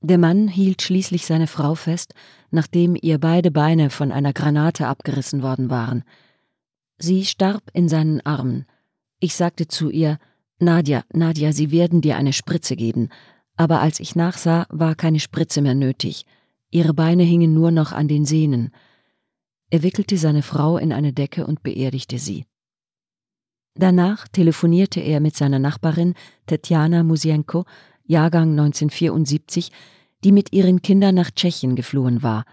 Der 0.00 0.18
Mann 0.18 0.48
hielt 0.48 0.82
schließlich 0.82 1.26
seine 1.26 1.46
Frau 1.46 1.74
fest, 1.74 2.14
nachdem 2.50 2.96
ihr 3.00 3.18
beide 3.18 3.50
Beine 3.50 3.90
von 3.90 4.12
einer 4.12 4.32
Granate 4.32 4.86
abgerissen 4.86 5.42
worden 5.42 5.70
waren. 5.70 6.04
Sie 6.98 7.24
starb 7.24 7.62
in 7.72 7.88
seinen 7.88 8.20
Armen. 8.24 8.66
Ich 9.18 9.34
sagte 9.34 9.66
zu 9.66 9.90
ihr, 9.90 10.18
Nadja, 10.58 11.04
Nadja, 11.12 11.52
Sie 11.52 11.70
werden 11.70 12.00
dir 12.00 12.16
eine 12.16 12.32
Spritze 12.32 12.76
geben. 12.76 13.08
Aber 13.56 13.80
als 13.80 14.00
ich 14.00 14.16
nachsah, 14.16 14.66
war 14.68 14.94
keine 14.94 15.20
Spritze 15.20 15.62
mehr 15.62 15.74
nötig. 15.74 16.26
Ihre 16.70 16.94
Beine 16.94 17.22
hingen 17.22 17.54
nur 17.54 17.70
noch 17.70 17.92
an 17.92 18.08
den 18.08 18.24
Sehnen. 18.24 18.70
Er 19.70 19.82
wickelte 19.82 20.18
seine 20.18 20.42
Frau 20.42 20.78
in 20.78 20.92
eine 20.92 21.12
Decke 21.12 21.46
und 21.46 21.62
beerdigte 21.62 22.18
sie. 22.18 22.44
Danach 23.74 24.28
telefonierte 24.28 25.00
er 25.00 25.20
mit 25.20 25.36
seiner 25.36 25.58
Nachbarin 25.58 26.14
Tetjana 26.46 27.02
Musienko, 27.02 27.64
Jahrgang 28.04 28.50
1974, 28.50 29.70
die 30.24 30.32
mit 30.32 30.52
ihren 30.52 30.82
Kindern 30.82 31.14
nach 31.14 31.30
Tschechien 31.30 31.76
geflohen 31.76 32.22
war. 32.22 32.44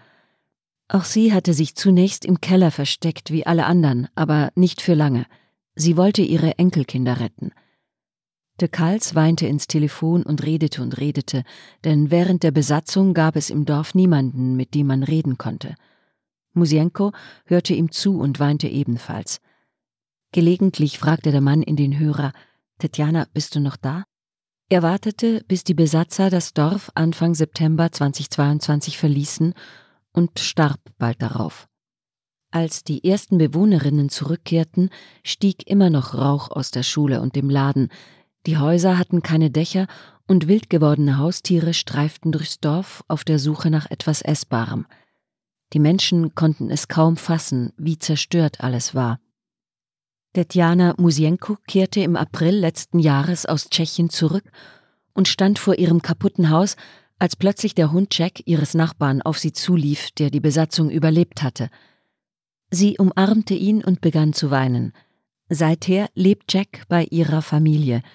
Auch 0.88 1.04
sie 1.04 1.32
hatte 1.32 1.54
sich 1.54 1.76
zunächst 1.76 2.24
im 2.24 2.40
Keller 2.40 2.70
versteckt 2.70 3.30
wie 3.30 3.46
alle 3.46 3.64
anderen, 3.64 4.08
aber 4.14 4.52
nicht 4.54 4.82
für 4.82 4.94
lange. 4.94 5.26
Sie 5.74 5.96
wollte 5.96 6.22
ihre 6.22 6.58
Enkelkinder 6.58 7.20
retten. 7.20 7.52
De 8.60 8.68
Kals 8.68 9.16
weinte 9.16 9.46
ins 9.46 9.66
Telefon 9.66 10.22
und 10.22 10.44
redete 10.44 10.80
und 10.82 10.98
redete, 10.98 11.42
denn 11.82 12.12
während 12.12 12.44
der 12.44 12.52
Besatzung 12.52 13.12
gab 13.12 13.34
es 13.34 13.50
im 13.50 13.64
Dorf 13.64 13.94
niemanden, 13.94 14.54
mit 14.54 14.74
dem 14.74 14.86
man 14.86 15.02
reden 15.02 15.38
konnte. 15.38 15.74
Musienko 16.52 17.10
hörte 17.46 17.74
ihm 17.74 17.90
zu 17.90 18.20
und 18.20 18.38
weinte 18.38 18.68
ebenfalls. 18.68 19.40
Gelegentlich 20.30 20.98
fragte 20.98 21.32
der 21.32 21.40
Mann 21.40 21.62
in 21.62 21.74
den 21.74 21.98
Hörer, 21.98 22.32
Tetjana, 22.78 23.26
bist 23.32 23.56
du 23.56 23.60
noch 23.60 23.76
da? 23.76 24.04
Er 24.68 24.82
wartete, 24.82 25.44
bis 25.48 25.64
die 25.64 25.74
Besatzer 25.74 26.30
das 26.30 26.54
Dorf 26.54 26.90
Anfang 26.94 27.34
September 27.34 27.90
2022 27.90 28.98
verließen 28.98 29.54
und 30.12 30.38
starb 30.38 30.80
bald 30.98 31.20
darauf. 31.20 31.68
Als 32.54 32.84
die 32.84 33.02
ersten 33.02 33.36
Bewohnerinnen 33.36 34.10
zurückkehrten, 34.10 34.90
stieg 35.24 35.66
immer 35.66 35.90
noch 35.90 36.14
Rauch 36.14 36.52
aus 36.52 36.70
der 36.70 36.84
Schule 36.84 37.20
und 37.20 37.34
dem 37.34 37.50
Laden, 37.50 37.88
die 38.46 38.58
Häuser 38.58 38.96
hatten 38.96 39.22
keine 39.22 39.50
Dächer 39.50 39.88
und 40.28 40.46
wild 40.46 40.70
gewordene 40.70 41.18
Haustiere 41.18 41.74
streiften 41.74 42.30
durchs 42.30 42.60
Dorf 42.60 43.02
auf 43.08 43.24
der 43.24 43.40
Suche 43.40 43.70
nach 43.70 43.90
etwas 43.90 44.22
Essbarem. 44.22 44.86
Die 45.72 45.80
Menschen 45.80 46.36
konnten 46.36 46.70
es 46.70 46.86
kaum 46.86 47.16
fassen, 47.16 47.72
wie 47.76 47.98
zerstört 47.98 48.60
alles 48.60 48.94
war. 48.94 49.18
Tetjana 50.34 50.94
Musienko 50.96 51.56
kehrte 51.66 52.02
im 52.02 52.14
April 52.14 52.54
letzten 52.54 53.00
Jahres 53.00 53.46
aus 53.46 53.68
Tschechien 53.68 54.10
zurück 54.10 54.48
und 55.12 55.26
stand 55.26 55.58
vor 55.58 55.76
ihrem 55.76 56.02
kaputten 56.02 56.50
Haus, 56.50 56.76
als 57.18 57.34
plötzlich 57.34 57.74
der 57.74 57.90
Hund 57.90 58.16
Jack 58.16 58.46
ihres 58.46 58.74
Nachbarn 58.74 59.22
auf 59.22 59.40
sie 59.40 59.52
zulief, 59.52 60.12
der 60.12 60.30
die 60.30 60.38
Besatzung 60.38 60.88
überlebt 60.88 61.42
hatte. 61.42 61.68
Sie 62.74 62.98
umarmte 62.98 63.54
ihn 63.54 63.82
und 63.82 64.00
begann 64.00 64.32
zu 64.32 64.50
weinen. 64.50 64.92
Seither 65.48 66.08
lebt 66.14 66.52
Jack 66.52 66.82
bei 66.88 67.04
ihrer 67.10 67.42
Familie– 67.42 68.02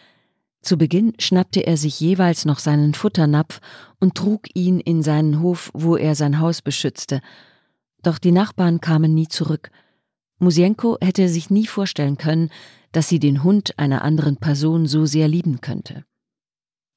zu 0.62 0.78
Beginn 0.78 1.14
schnappte 1.20 1.66
er 1.66 1.78
sich 1.78 2.00
jeweils 2.00 2.46
noch 2.46 2.60
seinen 2.60 2.94
Futternapf 2.94 3.62
und 4.00 4.16
trug 4.16 4.48
ihn 4.54 4.80
in 4.80 5.02
seinen 5.02 5.42
Hof, 5.42 5.72
wo 5.74 5.96
er 5.96 6.16
sein 6.16 6.40
Haus 6.40 6.62
beschützte. 6.62 7.22
Doch 8.04 8.18
die 8.18 8.32
Nachbarn 8.32 8.82
kamen 8.82 9.14
nie 9.14 9.28
zurück. 9.28 9.72
Musienko 10.38 10.98
hätte 11.02 11.28
sich 11.30 11.50
nie 11.50 11.66
vorstellen 11.66 12.18
können, 12.18 12.50
dass 12.92 13.08
sie 13.08 13.20
den 13.20 13.44
Hund 13.44 13.78
einer 13.78 14.04
anderen 14.04 14.38
Person 14.38 14.86
so 14.86 15.06
sehr 15.06 15.28
lieben 15.28 15.62
könnte. 15.62 16.04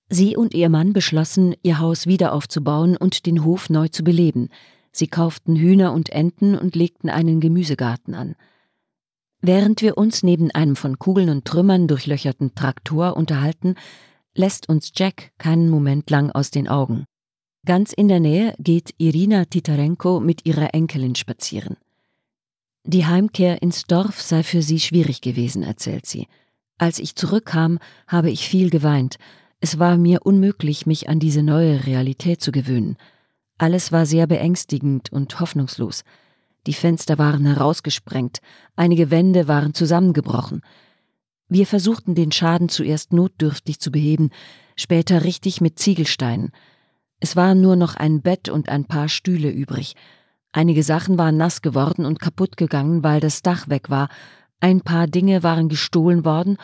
Sie 0.09 0.37
und 0.37 0.55
ihr 0.55 0.69
Mann 0.69 0.93
beschlossen, 0.93 1.55
ihr 1.63 1.79
Haus 1.79 2.07
wieder 2.07 2.33
aufzubauen 2.33 2.97
und 2.97 3.27
den 3.27 3.45
Hof 3.45 3.71
neu 3.71 3.89
zu 3.89 4.03
beleben. 4.05 4.49
Sie 4.93 5.09
kauften 5.09 5.57
Hühner 5.57 5.93
und 5.93 6.11
Enten 6.11 6.57
und 6.57 6.77
legten 6.77 7.09
einen 7.09 7.41
Gemüsegarten 7.41 8.15
an. 8.15 8.37
Während 9.41 9.83
wir 9.83 9.99
uns 9.99 10.23
neben 10.23 10.51
einem 10.53 10.77
von 10.77 10.99
Kugeln 10.99 11.29
und 11.29 11.45
Trümmern 11.45 11.89
durchlöcherten 11.89 12.55
Traktor 12.55 13.17
unterhalten, 13.17 13.75
lässt 14.35 14.69
uns 14.69 14.93
Jack 14.95 15.33
keinen 15.39 15.69
Moment 15.69 16.11
lang 16.11 16.31
aus 16.31 16.51
den 16.51 16.69
Augen. 16.69 17.05
Ganz 17.65 17.93
in 17.93 18.09
der 18.09 18.21
Nähe 18.21 18.55
geht 18.59 18.95
Irina 18.99 19.45
Titarenko 19.45 20.21
mit 20.21 20.47
ihrer 20.47 20.75
Enkelin 20.75 21.15
spazieren. 21.15 21.77
Die 22.85 23.07
Heimkehr 23.07 23.63
ins 23.63 23.85
Dorf 23.85 24.21
sei 24.21 24.43
für 24.43 24.63
sie 24.63 24.81
schwierig 24.81 25.21
gewesen, 25.21 25.63
erzählt 25.63 26.07
sie. 26.07 26.27
Als 26.79 26.99
ich 26.99 27.15
zurückkam, 27.15 27.79
habe 28.09 28.31
ich 28.31 28.49
viel 28.49 28.71
geweint. 28.71 29.19
Es 29.61 29.79
war 29.79 29.97
mir 29.97 30.27
unmöglich, 30.27 30.87
mich 30.87 31.09
an 31.09 31.21
diese 31.21 31.45
neue 31.45 31.87
Realität 31.87 32.41
zu 32.41 32.51
gewöhnen. 32.51 32.97
Alles 33.63 33.93
war 33.93 34.07
sehr 34.07 34.27
beängstigend 34.27 35.13
und 35.13 35.39
hoffnungslos. 35.39 36.03
Die 36.67 36.73
Fenster 36.73 37.17
waren 37.17 37.47
herausgesprengt, 37.47 38.41
einige 38.75 39.13
Wände 39.13 39.47
waren 39.47 39.73
zusammengebrochen. 39.73 40.63
Wir 41.47 41.65
versuchten 41.69 42.17
den 42.17 42.33
Schaden 42.33 42.69
zuerst 42.69 43.13
notdürftig 43.13 43.79
zu 43.79 43.93
beheben, 43.93 44.31
später 44.75 45.23
richtig 45.23 45.61
mit 45.61 45.79
Ziegelsteinen. 45.79 46.51
Es 47.21 47.37
waren 47.37 47.61
nur 47.61 47.77
noch 47.77 47.95
ein 47.95 48.21
Bett 48.21 48.49
und 48.49 48.69
ein 48.69 48.85
paar 48.87 49.09
Stühle 49.09 49.51
übrig. 49.51 49.95
Einige 50.51 50.83
Sachen 50.83 51.17
waren 51.17 51.37
nass 51.37 51.63
geworden 51.63 52.05
und 52.05 52.19
kaputt 52.19 52.57
gegangen, 52.57 53.05
weil 53.05 53.21
das 53.21 53.43
Dach 53.43 53.69
weg 53.69 53.91
war. 53.91 54.09
Ein 54.59 54.81
paar 54.81 55.07
Dinge 55.07 55.45
waren 55.45 55.69
gestohlen 55.69 56.25
worden 56.25 56.57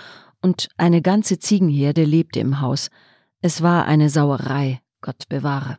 und 0.42 0.68
eine 0.76 1.00
ganze 1.00 1.38
Ziegenherde 1.38 2.02
lebte 2.02 2.40
im 2.40 2.60
Haus. 2.60 2.90
Es 3.40 3.62
war 3.62 3.86
eine 3.86 4.10
Sauerei, 4.10 4.80
Gott 5.00 5.28
bewahre. 5.28 5.78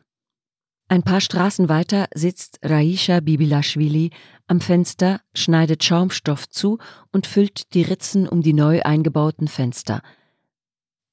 Ein 0.90 1.04
paar 1.04 1.20
Straßen 1.20 1.68
weiter 1.68 2.08
sitzt 2.16 2.58
Raisha 2.64 3.20
Bibilashvili 3.20 4.10
am 4.48 4.60
Fenster, 4.60 5.20
schneidet 5.32 5.84
Schaumstoff 5.84 6.48
zu 6.48 6.78
und 7.12 7.28
füllt 7.28 7.74
die 7.74 7.82
Ritzen 7.82 8.26
um 8.26 8.42
die 8.42 8.52
neu 8.52 8.82
eingebauten 8.82 9.46
Fenster. 9.46 10.02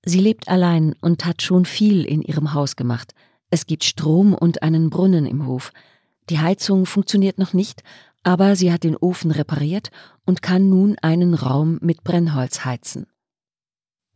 Sie 0.04 0.20
lebt 0.20 0.48
allein 0.48 0.96
und 1.00 1.26
hat 1.26 1.44
schon 1.44 1.66
viel 1.66 2.06
in 2.06 2.24
ihrem 2.24 2.56
Haus 2.56 2.76
gemacht. 2.76 3.14
Es 3.52 3.68
gibt 3.68 3.84
Strom 3.84 4.34
und 4.34 4.64
einen 4.64 4.90
Brunnen 4.90 5.28
im 5.28 5.46
Hof. 5.46 5.72
Die 6.32 6.40
Heizung 6.40 6.88
funktioniert 6.88 7.38
noch 7.38 7.54
nicht, 7.54 7.84
aber 8.24 8.56
sie 8.56 8.74
hat 8.74 8.84
den 8.84 8.98
Ofen 8.98 9.30
repariert 9.30 9.92
und 10.26 10.42
kann 10.42 10.70
nun 10.70 10.98
einen 11.04 11.36
Raum 11.36 11.78
mit 11.84 12.04
Brennholz 12.04 12.66
heizen. 12.66 13.06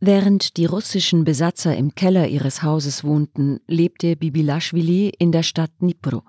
Während 0.04 0.56
die 0.56 0.66
russischen 0.66 1.22
Besatzer 1.22 1.76
im 1.76 1.94
Keller 1.94 2.26
ihres 2.26 2.64
Hauses 2.64 3.04
wohnten, 3.04 3.60
lebte 3.68 4.16
Bibilashvili 4.16 5.12
in 5.16 5.30
der 5.30 5.44
Stadt 5.44 5.70
Dnipro. 5.80 6.24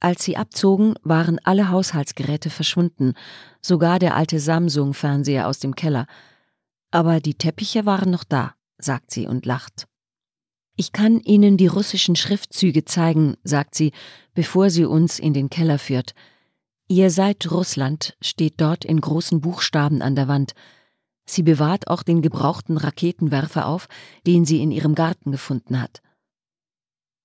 Als 0.00 0.24
sie 0.24 0.36
abzogen, 0.36 0.94
waren 1.04 1.38
alle 1.44 1.70
Haushaltsgeräte 1.70 2.50
verschwunden, 2.50 3.12
sogar 3.62 4.00
der 4.00 4.16
alte 4.16 4.40
Samsung-Fernseher 4.40 5.46
aus 5.46 5.60
dem 5.60 5.76
Keller. 5.76 6.08
Aber 6.90 7.20
die 7.20 7.34
Teppiche 7.34 7.86
waren 7.86 8.10
noch 8.10 8.24
da, 8.24 8.56
sagt 8.76 9.12
sie 9.12 9.28
und 9.28 9.46
lacht. 9.46 9.86
Ich 10.74 10.90
kann 10.90 11.20
Ihnen 11.20 11.56
die 11.56 11.68
russischen 11.68 12.16
Schriftzüge 12.16 12.86
zeigen, 12.86 13.36
sagt 13.44 13.76
sie, 13.76 13.92
bevor 14.34 14.68
sie 14.68 14.84
uns 14.84 15.20
in 15.20 15.32
den 15.32 15.48
Keller 15.48 15.78
führt. 15.78 16.12
Ihr 16.88 17.10
seid 17.10 17.52
Russland, 17.52 18.16
steht 18.20 18.60
dort 18.60 18.84
in 18.84 19.00
großen 19.00 19.40
Buchstaben 19.40 20.02
an 20.02 20.16
der 20.16 20.26
Wand. 20.26 20.54
Sie 21.28 21.42
bewahrt 21.42 21.88
auch 21.88 22.02
den 22.02 22.22
gebrauchten 22.22 22.78
Raketenwerfer 22.78 23.66
auf, 23.66 23.88
den 24.26 24.44
sie 24.44 24.62
in 24.62 24.70
ihrem 24.70 24.94
Garten 24.94 25.32
gefunden 25.32 25.80
hat. 25.80 26.00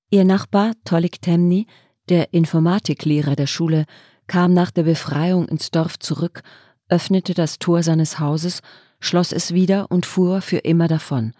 Ihr 0.09 0.25
Nachbar 0.25 0.73
Tolik 0.83 1.21
Temni, 1.21 1.67
der 2.09 2.33
Informatiklehrer 2.33 3.35
der 3.35 3.47
Schule, 3.47 3.85
kam 4.27 4.53
nach 4.53 4.71
der 4.71 4.83
Befreiung 4.83 5.47
ins 5.47 5.71
Dorf 5.71 5.99
zurück, 5.99 6.41
öffnete 6.89 7.33
das 7.33 7.59
Tor 7.59 7.83
seines 7.83 8.19
Hauses, 8.19 8.61
schloss 8.99 9.31
es 9.31 9.53
wieder 9.53 9.89
und 9.91 10.05
fuhr 10.05 10.41
für 10.41 10.57
immer 10.57 10.87
davon. 10.87 11.33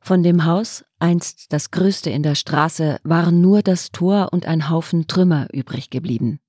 Von 0.00 0.22
dem 0.22 0.44
Haus, 0.44 0.84
einst 0.98 1.52
das 1.52 1.70
größte 1.70 2.10
in 2.10 2.22
der 2.22 2.34
Straße, 2.34 2.98
waren 3.04 3.40
nur 3.40 3.62
das 3.62 3.92
Tor 3.92 4.30
und 4.32 4.46
ein 4.46 4.70
Haufen 4.70 5.06
Trümmer 5.06 5.46
übrig 5.52 5.90
geblieben. 5.90 6.40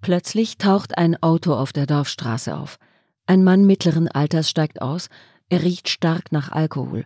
Plötzlich 0.00 0.56
taucht 0.56 0.96
ein 0.96 1.22
Auto 1.22 1.54
auf 1.54 1.72
der 1.74 1.86
Dorfstraße 1.86 2.56
auf– 2.56 2.78
ein 3.26 3.44
Mann 3.44 3.66
mittleren 3.66 4.08
Alters 4.08 4.50
steigt 4.50 4.82
aus, 4.82 5.08
er 5.48 5.62
riecht 5.62 5.88
stark 5.88 6.32
nach 6.32 6.50
Alkohol. 6.52 7.04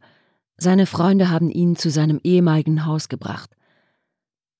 Seine 0.56 0.87
Freunde 0.87 1.30
haben 1.30 1.50
ihn 1.50 1.76
zu 1.76 1.90
seinem 1.90 2.20
ehemaligen 2.25 2.84
Haus 2.84 3.08
gebracht. 3.08 3.50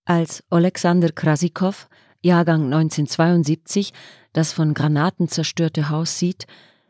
Als 0.04 0.44
Alexander 0.50 1.10
Krasikow, 1.10 1.88
Jahrgang 2.22 2.64
1972, 2.72 3.92
das 4.32 4.52
von 4.52 4.74
Granaten 4.74 5.28
zerstörte 5.28 5.90
Haus 5.90 6.18
sieht, 6.18 6.46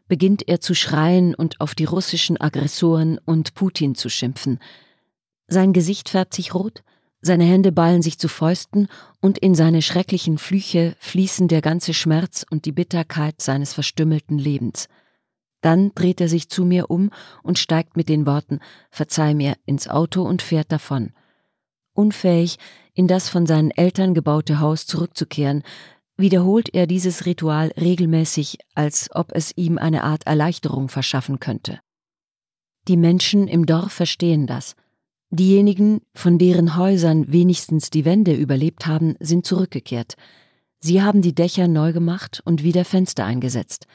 beginnt 0.09 0.49
er 0.49 0.61
zu 0.61 0.75
schreien 0.75 1.35
und 1.35 1.61
auf 1.61 1.75
die 1.75 1.85
russischen 1.85 2.41
Aggressoren 2.41 3.19
und 3.25 3.55
Putin 3.55 3.95
zu 3.95 4.09
schimpfen. 4.09 4.59
Sein 5.47 5.73
Gesicht 5.73 6.09
färbt 6.09 6.35
sich 6.35 6.55
rot, 6.55 6.83
seine 7.21 7.45
Hände 7.45 7.73
ballen 7.73 8.03
sich 8.03 8.19
zu 8.19 8.29
Fäusten, 8.29 8.89
und 9.21 9.39
in 9.39 9.55
seine 9.55 9.83
schrecklichen 9.83 10.39
Flüche 10.39 10.95
fließen 11.01 11.49
der 11.49 11.61
ganze 11.61 11.93
Schmerz 11.93 12.47
und 12.49 12.65
die 12.65 12.73
Bitterkeit 12.73 13.43
seines 13.43 13.75
verstümmelten 13.75 14.39
Lebens. 14.39 14.89
Dann 15.61 15.93
dreht 15.95 16.21
er 16.21 16.29
sich 16.29 16.49
zu 16.49 16.65
mir 16.65 16.91
um 16.91 17.11
und 17.43 17.59
steigt 17.59 17.97
mit 17.97 18.09
den 18.09 18.27
Worten 18.27 18.61
Verzeih 18.91 19.35
mir 19.35 19.57
ins 19.67 19.89
Auto 19.89 20.23
und 20.23 20.43
fährt 20.43 20.71
davon. 20.71 21.13
Unfähig, 21.93 22.59
in 22.95 23.09
das 23.09 23.29
von 23.29 23.47
seinen 23.47 23.73
Eltern 23.73 24.15
gebaute 24.15 24.61
Haus 24.61 24.87
zurückzukehren, 24.87 25.65
wiederholt 26.17 26.73
er 26.73 26.87
dieses 26.87 27.27
Ritual 27.27 27.73
regelmäßig, 27.77 28.59
als 28.77 29.11
ob 29.13 29.33
es 29.33 29.53
ihm 29.57 29.79
eine 29.79 30.05
Art 30.05 30.25
Erleichterung 30.29 30.89
verschaffen 30.89 31.41
könnte. 31.41 31.81
Die 32.87 32.97
Menschen 32.97 33.49
im 33.49 33.67
Dorf 33.67 33.93
verstehen 33.93 34.47
das– 34.47 34.77
Diejenigen, 35.31 36.01
von 36.15 36.39
deren 36.39 36.77
Häusern 36.77 37.31
wenigstens 37.31 37.91
die 37.91 38.05
Wände 38.05 38.35
überlebt 38.35 38.87
haben, 38.87 39.15
sind 39.21 39.47
zurückgekehrt. 39.47 40.15
Sie 40.81 41.03
haben 41.03 41.21
die 41.21 41.35
Dächer 41.35 41.69
neu 41.69 41.93
gemacht 41.93 42.41
und 42.45 42.63
wieder 42.63 42.85
Fenster 42.85 43.25
eingesetzt. 43.25 43.87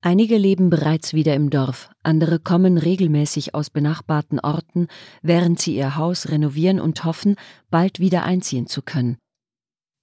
Einige 0.00 0.36
leben 0.36 0.68
bereits 0.68 1.14
wieder 1.14 1.34
im 1.36 1.48
Dorf, 1.48 1.88
andere 2.02 2.40
kommen 2.40 2.76
regelmäßig 2.76 3.54
aus 3.54 3.70
benachbarten 3.70 4.40
Orten, 4.40 4.88
während 5.22 5.60
sie 5.60 5.76
ihr 5.76 5.94
Haus 5.94 6.28
renovieren 6.28 6.80
und 6.80 7.04
hoffen, 7.04 7.36
bald 7.70 8.00
wieder 8.00 8.24
einziehen 8.24 8.66
zu 8.66 8.82
können. 8.82 9.18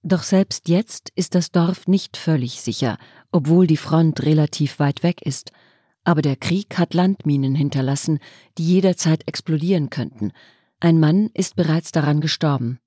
Doch 0.02 0.22
selbst 0.22 0.70
jetzt 0.70 1.10
ist 1.16 1.34
das 1.34 1.50
Dorf 1.50 1.86
nicht 1.86 2.16
völlig 2.16 2.62
sicher, 2.62 2.96
obwohl 3.30 3.66
die 3.66 3.76
Front 3.76 4.22
relativ 4.22 4.78
weit 4.78 5.02
weg 5.02 5.20
ist. 5.20 5.52
Aber 6.04 6.22
der 6.22 6.36
Krieg 6.36 6.78
hat 6.78 6.94
Landminen 6.94 7.54
hinterlassen, 7.54 8.18
die 8.58 8.66
jederzeit 8.66 9.26
explodieren 9.28 9.90
könnten. 9.90 10.32
Ein 10.80 10.98
Mann 10.98 11.30
ist 11.34 11.56
bereits 11.56 11.92
daran 11.92 12.20
gestorben. 12.20 12.78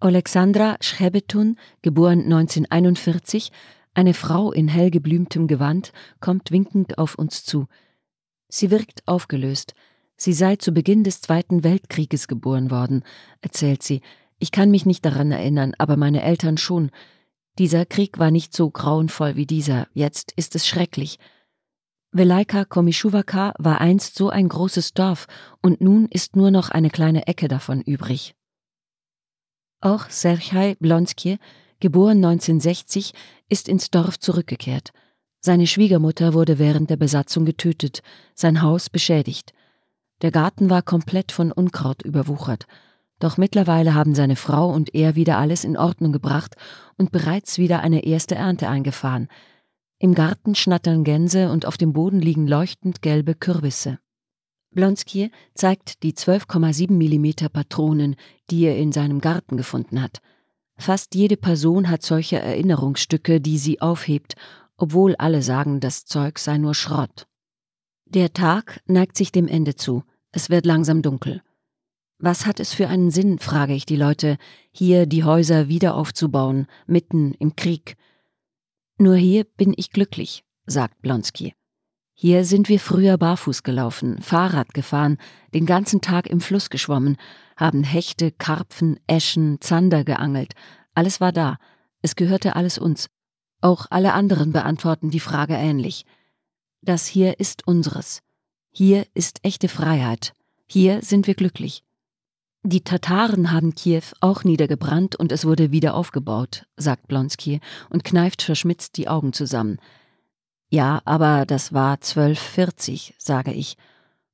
Alexandra 0.00 0.76
Schrebetun, 0.80 1.56
geboren 1.80 2.24
1941, 2.24 3.52
eine 3.94 4.12
Frau 4.12 4.50
in 4.50 4.66
hellgeblümtem 4.66 5.46
Gewand, 5.46 5.92
kommt 6.20 6.50
winkend 6.50 6.98
auf 6.98 7.14
uns 7.14 7.44
zu. 7.44 7.68
Sie 8.48 8.70
wirkt 8.70 9.06
aufgelöst. 9.06 9.74
Sie 10.16 10.32
sei 10.32 10.56
zu 10.56 10.72
Beginn 10.72 11.04
des 11.04 11.20
Zweiten 11.20 11.64
Weltkrieges 11.64 12.28
geboren 12.28 12.70
worden, 12.70 13.04
erzählt 13.40 13.82
sie. 13.82 14.00
Ich 14.38 14.50
kann 14.50 14.70
mich 14.70 14.84
nicht 14.84 15.04
daran 15.04 15.30
erinnern, 15.30 15.74
aber 15.78 15.96
meine 15.96 16.22
Eltern 16.22 16.58
schon. 16.58 16.90
Dieser 17.58 17.86
Krieg 17.86 18.18
war 18.18 18.30
nicht 18.30 18.54
so 18.54 18.70
grauenvoll 18.70 19.36
wie 19.36 19.46
dieser, 19.46 19.86
jetzt 19.94 20.32
ist 20.36 20.56
es 20.56 20.66
schrecklich. 20.66 21.18
Velaika 22.16 22.64
Komischuwaka 22.64 23.54
war 23.58 23.80
einst 23.80 24.14
so 24.14 24.30
ein 24.30 24.48
großes 24.48 24.94
Dorf 24.94 25.26
und 25.60 25.80
nun 25.80 26.06
ist 26.06 26.36
nur 26.36 26.52
noch 26.52 26.70
eine 26.70 26.88
kleine 26.88 27.26
Ecke 27.26 27.48
davon 27.48 27.80
übrig. 27.80 28.36
Auch 29.80 30.08
Serchai 30.08 30.76
Blonsky, 30.78 31.38
geboren 31.80 32.24
1960, 32.24 33.14
ist 33.48 33.68
ins 33.68 33.90
Dorf 33.90 34.20
zurückgekehrt. 34.20 34.92
Seine 35.40 35.66
Schwiegermutter 35.66 36.34
wurde 36.34 36.60
während 36.60 36.88
der 36.88 36.98
Besatzung 36.98 37.44
getötet, 37.44 38.00
sein 38.32 38.62
Haus 38.62 38.90
beschädigt. 38.90 39.52
Der 40.22 40.30
Garten 40.30 40.70
war 40.70 40.82
komplett 40.82 41.32
von 41.32 41.50
Unkraut 41.50 42.02
überwuchert. 42.02 42.68
Doch 43.18 43.38
mittlerweile 43.38 43.94
haben 43.94 44.14
seine 44.14 44.36
Frau 44.36 44.70
und 44.70 44.94
er 44.94 45.16
wieder 45.16 45.38
alles 45.38 45.64
in 45.64 45.76
Ordnung 45.76 46.12
gebracht 46.12 46.54
und 46.96 47.10
bereits 47.10 47.58
wieder 47.58 47.80
eine 47.80 48.04
erste 48.04 48.36
Ernte 48.36 48.68
eingefahren. 48.68 49.26
Im 49.98 50.14
Garten 50.14 50.54
schnattern 50.54 51.04
Gänse 51.04 51.50
und 51.50 51.66
auf 51.66 51.76
dem 51.76 51.92
Boden 51.92 52.20
liegen 52.20 52.46
leuchtend 52.46 53.02
gelbe 53.02 53.34
Kürbisse. 53.34 53.98
Blonsky 54.70 55.30
zeigt 55.54 56.02
die 56.02 56.12
12,7 56.12 56.90
mm 56.90 57.48
Patronen, 57.50 58.16
die 58.50 58.64
er 58.64 58.76
in 58.76 58.92
seinem 58.92 59.20
Garten 59.20 59.56
gefunden 59.56 60.02
hat. 60.02 60.20
Fast 60.76 61.14
jede 61.14 61.36
Person 61.36 61.88
hat 61.88 62.02
solche 62.02 62.40
Erinnerungsstücke, 62.40 63.40
die 63.40 63.58
sie 63.58 63.80
aufhebt, 63.80 64.34
obwohl 64.76 65.14
alle 65.16 65.42
sagen, 65.42 65.78
das 65.78 66.04
Zeug 66.04 66.38
sei 66.40 66.58
nur 66.58 66.74
Schrott. 66.74 67.28
Der 68.06 68.32
Tag 68.32 68.80
neigt 68.86 69.16
sich 69.16 69.30
dem 69.30 69.46
Ende 69.46 69.76
zu. 69.76 70.02
Es 70.32 70.50
wird 70.50 70.66
langsam 70.66 71.02
dunkel. 71.02 71.42
Was 72.18 72.46
hat 72.46 72.58
es 72.58 72.72
für 72.72 72.88
einen 72.88 73.10
Sinn, 73.10 73.38
frage 73.38 73.74
ich 73.74 73.86
die 73.86 73.96
Leute, 73.96 74.36
hier 74.72 75.06
die 75.06 75.24
Häuser 75.24 75.68
wieder 75.68 75.94
aufzubauen, 75.94 76.66
mitten 76.86 77.34
im 77.34 77.54
Krieg? 77.54 77.96
Nur 78.98 79.16
hier 79.16 79.44
bin 79.44 79.74
ich 79.76 79.90
glücklich, 79.90 80.44
sagt 80.66 81.02
Blonsky. 81.02 81.54
Hier 82.16 82.44
sind 82.44 82.68
wir 82.68 82.78
früher 82.78 83.18
barfuß 83.18 83.64
gelaufen, 83.64 84.22
Fahrrad 84.22 84.72
gefahren, 84.72 85.18
den 85.52 85.66
ganzen 85.66 86.00
Tag 86.00 86.28
im 86.28 86.40
Fluss 86.40 86.70
geschwommen, 86.70 87.16
haben 87.56 87.82
Hechte, 87.82 88.30
Karpfen, 88.30 89.00
Eschen, 89.08 89.60
Zander 89.60 90.04
geangelt. 90.04 90.54
Alles 90.94 91.20
war 91.20 91.32
da. 91.32 91.58
Es 92.02 92.14
gehörte 92.14 92.54
alles 92.54 92.78
uns. 92.78 93.08
Auch 93.60 93.86
alle 93.90 94.12
anderen 94.12 94.52
beantworten 94.52 95.10
die 95.10 95.20
Frage 95.20 95.54
ähnlich. 95.54 96.04
Das 96.82 97.06
hier 97.06 97.40
ist 97.40 97.66
unseres. 97.66 98.20
Hier 98.70 99.06
ist 99.14 99.40
echte 99.42 99.68
Freiheit. 99.68 100.34
Hier 100.66 101.02
sind 101.02 101.26
wir 101.26 101.34
glücklich. 101.34 101.83
Die 102.66 102.80
Tataren 102.80 103.52
haben 103.52 103.74
Kiew 103.74 104.04
auch 104.20 104.42
niedergebrannt 104.42 105.16
und 105.16 105.32
es 105.32 105.44
wurde 105.44 105.70
wieder 105.70 105.94
aufgebaut, 105.94 106.64
sagt 106.78 107.08
Blonsky 107.08 107.60
und 107.90 108.04
kneift 108.04 108.40
verschmitzt 108.40 108.96
die 108.96 109.06
Augen 109.06 109.34
zusammen. 109.34 109.78
Ja, 110.70 111.02
aber 111.04 111.44
das 111.44 111.74
war 111.74 111.92
1240, 111.92 113.16
sage 113.18 113.52
ich. 113.52 113.76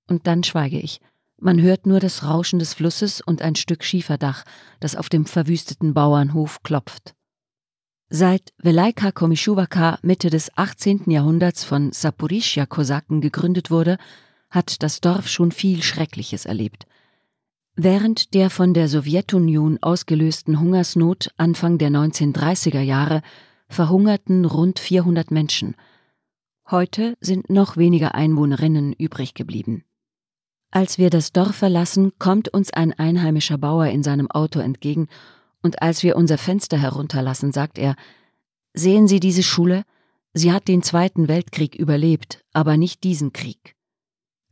Und 0.06 0.28
dann 0.28 0.44
schweige 0.44 0.78
ich. 0.78 1.00
Man 1.40 1.60
hört 1.60 1.87
nur 1.87 1.99
das 1.99 2.22
Rauschen 2.22 2.60
des 2.60 2.72
Flusses 2.72 3.20
und 3.20 3.42
ein 3.42 3.56
Stück 3.56 3.82
Schieferdach, 3.82 4.44
das 4.78 4.94
auf 4.94 5.08
dem 5.08 5.26
verwüsteten 5.26 5.92
Bauernhof 5.92 6.62
klopft. 6.62 7.14
Seit 8.11 8.52
Velaika 8.59 9.11
Komischuwaka 9.11 9.98
Mitte 10.02 10.31
des 10.31 10.57
18. 10.57 11.11
Jahrhunderts 11.11 11.64
von 11.64 11.90
Saporischja-Kosaken 11.90 13.20
gegründet 13.20 13.72
wurde, 13.72 13.98
hat 14.50 14.85
das 14.85 15.00
Dorf 15.00 15.26
schon 15.26 15.50
viel 15.50 15.83
Schreckliches 15.83 16.44
erlebt. 16.44 16.87
Während 17.83 18.35
der 18.35 18.51
von 18.51 18.75
der 18.75 18.88
Sowjetunion 18.88 19.79
ausgelösten 19.81 20.61
Hungersnot 20.61 21.31
Anfang 21.37 21.79
der 21.79 21.90
1930er 21.90 22.81
Jahre 22.81 23.23
verhungerten 23.69 24.45
rund 24.45 24.79
400 24.79 25.31
Menschen– 25.31 25.75
Heute 26.71 27.16
sind 27.21 27.51
noch 27.51 27.77
weniger 27.77 28.14
Einwohnerinnen 28.14 28.93
übrig 28.93 29.35
geblieben. 29.35 29.83
Als 30.71 30.99
wir 30.99 31.11
das 31.11 31.33
Dorf 31.33 31.57
verlassen, 31.57 32.12
kommt 32.21 32.49
uns 32.49 32.73
ein 32.73 32.93
einheimischer 32.93 33.59
Bauer 33.59 33.87
in 33.87 34.05
seinem 34.05 34.31
Auto 34.31 34.61
entgegen, 34.61 35.09
und 35.62 35.83
als 35.83 36.05
wir 36.05 36.14
unser 36.14 36.38
Fenster 36.38 36.79
herunterlassen, 36.79 37.51
sagt 37.51 37.77
er 37.77 37.97
Sehen 38.73 39.09
Sie 39.09 39.19
diese 39.19 39.43
Schule? 39.43 39.83
Sie 40.33 40.53
hat 40.53 40.69
den 40.69 40.85
Zweiten 40.85 41.27
Weltkrieg 41.27 41.75
überlebt, 41.75 42.45
aber 42.53 42.77
nicht 42.77 43.03
diesen 43.03 43.33
Krieg. 43.33 43.75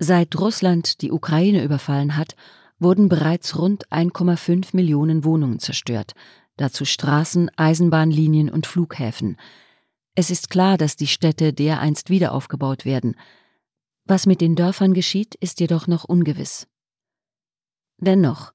Seit 0.00 0.36
Russland 0.40 1.02
die 1.02 1.12
Ukraine 1.12 1.62
überfallen 1.62 2.16
hat, 2.16 2.34
wurden 2.78 3.08
bereits 3.08 3.58
rund 3.58 3.88
1,5 3.88 4.74
Millionen 4.74 5.24
Wohnungen 5.24 5.58
zerstört, 5.58 6.14
dazu 6.56 6.84
Straßen, 6.84 7.50
Eisenbahnlinien 7.56 8.50
und 8.50 8.66
Flughäfen. 8.66 9.36
Es 10.14 10.30
ist 10.30 10.50
klar, 10.50 10.78
dass 10.78 10.96
die 10.96 11.06
Städte 11.06 11.52
dereinst 11.52 12.10
wieder 12.10 12.32
aufgebaut 12.32 12.84
werden. 12.84 13.16
Was 14.04 14.26
mit 14.26 14.40
den 14.40 14.56
Dörfern 14.56 14.94
geschieht, 14.94 15.34
ist 15.36 15.60
jedoch 15.60 15.86
noch 15.86 16.04
ungewiss. 16.04 16.66
Dennoch, 17.98 18.52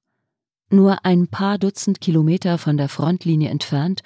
nur 0.70 1.04
ein 1.04 1.28
paar 1.28 1.58
Dutzend 1.58 2.00
Kilometer 2.00 2.58
von 2.58 2.76
der 2.76 2.88
Frontlinie 2.88 3.50
entfernt, 3.50 4.02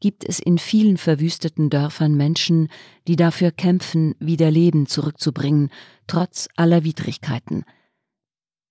gibt 0.00 0.24
es 0.24 0.38
in 0.38 0.58
vielen 0.58 0.96
verwüsteten 0.96 1.70
Dörfern 1.70 2.14
Menschen, 2.14 2.68
die 3.06 3.16
dafür 3.16 3.50
kämpfen, 3.50 4.14
wieder 4.18 4.50
Leben 4.50 4.86
zurückzubringen, 4.86 5.70
trotz 6.06 6.48
aller 6.56 6.84
Widrigkeiten. 6.84 7.64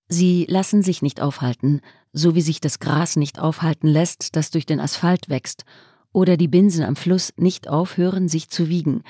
Sie 0.08 0.46
lassen 0.48 0.82
sich 0.82 1.02
nicht 1.02 1.20
aufhalten, 1.20 1.80
so 2.12 2.34
wie 2.34 2.40
sich 2.40 2.60
das 2.60 2.78
Gras 2.78 3.16
nicht 3.16 3.38
aufhalten 3.38 3.88
lässt, 3.88 4.36
das 4.36 4.50
durch 4.50 4.64
den 4.64 4.80
Asphalt 4.80 5.28
wächst, 5.28 5.64
oder 6.12 6.36
die 6.36 6.48
Binsen 6.48 6.84
am 6.84 6.96
Fluss 6.96 7.32
nicht 7.36 7.68
aufhören, 7.68 8.28
sich 8.28 8.48
zu 8.48 8.68
wiegen, 8.68 9.02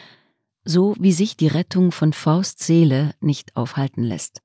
so 0.64 0.94
wie 0.98 1.12
sich 1.12 1.36
die 1.36 1.46
Rettung 1.46 1.92
von 1.92 2.12
Fausts 2.12 2.66
Seele 2.66 3.14
nicht 3.20 3.56
aufhalten 3.56 4.02
lässt. 4.02 4.42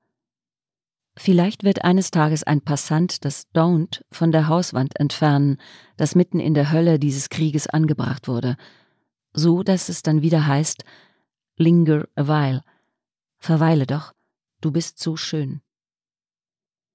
Vielleicht 1.16 1.62
wird 1.62 1.84
eines 1.84 2.10
Tages 2.10 2.42
ein 2.42 2.60
Passant 2.60 3.24
das 3.24 3.46
Don't 3.54 4.02
von 4.10 4.32
der 4.32 4.48
Hauswand 4.48 4.98
entfernen, 4.98 5.58
das 5.96 6.14
mitten 6.14 6.40
in 6.40 6.54
der 6.54 6.72
Hölle 6.72 6.98
dieses 6.98 7.28
Krieges 7.28 7.66
angebracht 7.66 8.26
wurde, 8.26 8.56
so 9.32 9.62
dass 9.62 9.88
es 9.88 10.02
dann 10.02 10.22
wieder 10.22 10.46
heißt 10.46 10.84
Linger 11.56 12.06
a 12.16 12.26
while. 12.26 12.62
Verweile 13.38 13.86
doch, 13.86 14.12
du 14.60 14.72
bist 14.72 14.98
so 14.98 15.16
schön. 15.16 15.60